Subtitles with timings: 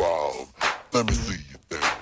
[0.00, 1.99] Let me see you dance.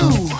[0.00, 0.39] You.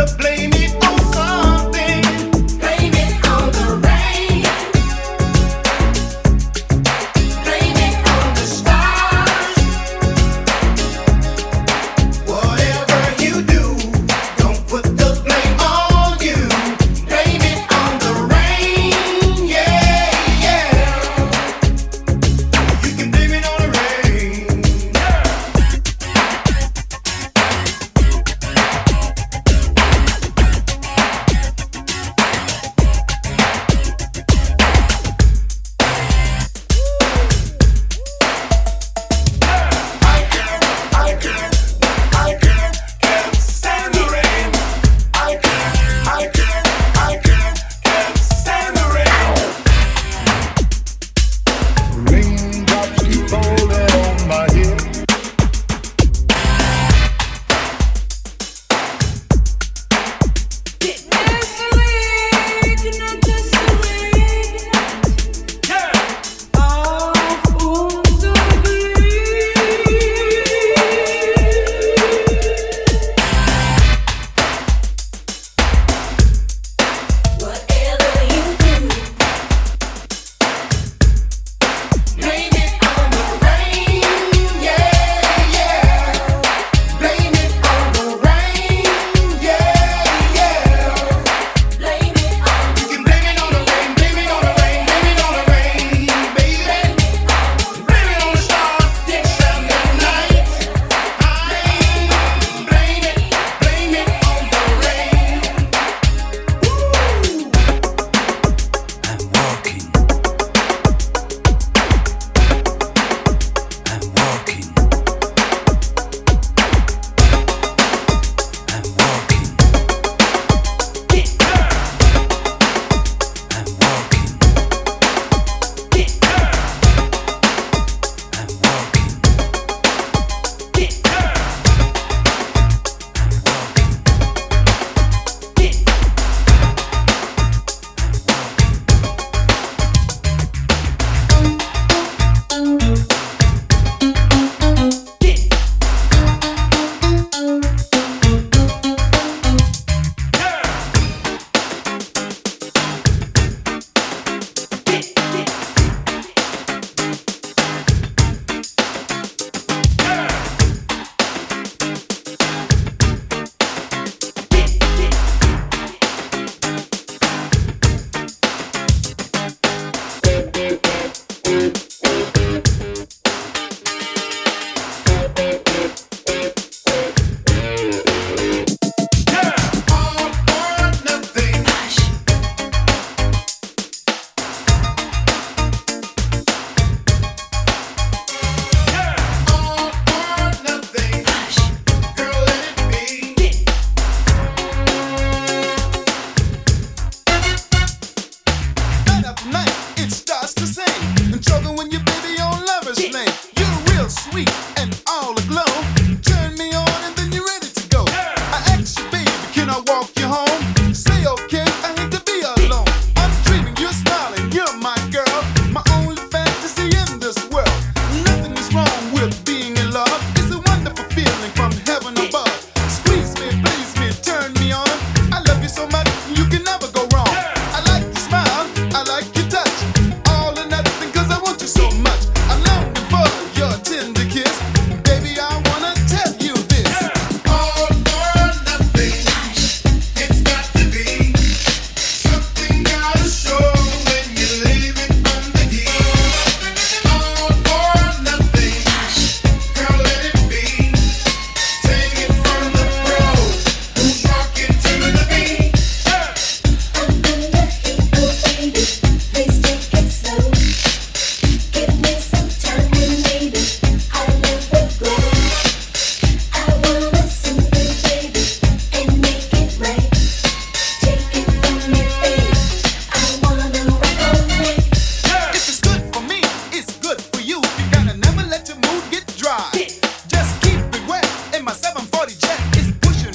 [0.00, 0.29] the place.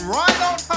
[0.06, 0.75] right on time.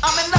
[0.00, 0.37] I'm in the